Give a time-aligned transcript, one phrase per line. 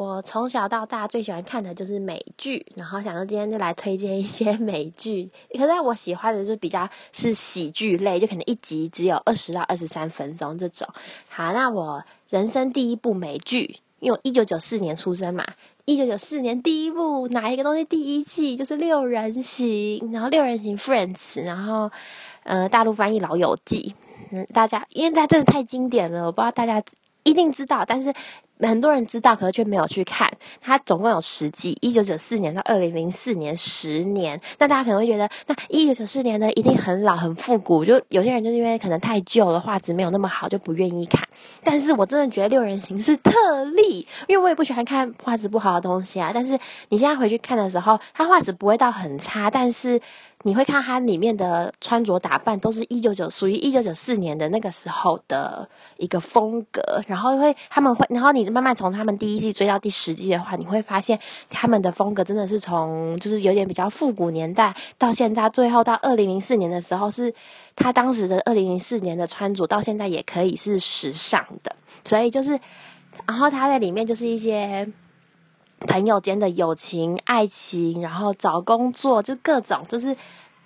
[0.00, 5.28] 我从小到大最喜欢看的就是美剧，然后想说今天就来推荐一些 美剧。
[5.52, 10.88] 可是我喜欢的是比较是喜剧类，就可能一集只有二十到二十三分钟这种。
[11.28, 15.46] 好，那我人生第一部美剧，因为我一九九四年出生嘛，
[15.84, 21.90] 一九九四年第一部哪一个东西第一季就是六人行，然后六人行 Friends，然后
[22.44, 23.94] 呃大陆翻译老友记。
[24.32, 26.82] 嗯，大家因为它真的太经典了，我不知道大家
[27.22, 28.14] 一定知道，但是。
[28.68, 30.30] 很多人知道，可是却没有去看。
[30.60, 34.40] 它总共有十季，一九九四年到二零零四年，十年。
[34.58, 37.84] 那大家可能会觉得，那一九九四年呢一定很老、很复古。
[37.84, 41.26] 就有些人就是因为可能太旧了，画质没有那么好，就不愿意看。
[41.62, 43.32] 但是我真的觉得六人行是特
[43.76, 46.30] 例，因为我也不喜欢看画质不好的东西啊。
[46.32, 50.00] 但是你现在回去看的时候，它画质不会到很差，但是。
[50.42, 55.68] 你会看它里面的穿着打扮，都是一九九属于一九九四年的那个时候的
[55.98, 61.18] 一个风格，然后会他们会，然后你慢慢从他们第一季追到第十季的话，你会发现
[61.48, 67.32] 他们的风格真的是从就是有点比较复古年代，到现在最后到二零零四年的时候，是
[67.76, 72.58] 他当时的二零零四年的穿着到现在也可以是时尚的，所以就是，
[73.26, 74.86] 然后他在里面就是一些。
[75.88, 80.14] 朋友间的友情、爱情，然后找工作，就各种，就是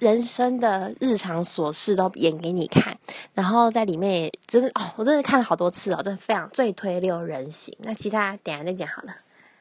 [0.04, 2.94] 人生的日常琐事都演给你看。
[3.32, 7.74] 然后在里面也真的哦，我真的看了好多次哦，真的非常最推六人行。
[7.80, 9.14] 那其他等下再讲好了。